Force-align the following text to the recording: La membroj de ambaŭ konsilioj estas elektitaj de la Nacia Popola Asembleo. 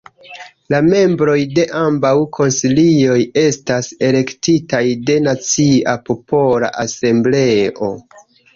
La 0.73 0.77
membroj 0.85 1.35
de 1.59 1.65
ambaŭ 1.81 2.13
konsilioj 2.37 3.19
estas 3.43 3.91
elektitaj 4.09 4.81
de 5.13 5.19
la 5.21 5.23
Nacia 5.29 5.97
Popola 6.11 6.75
Asembleo. 6.89 7.95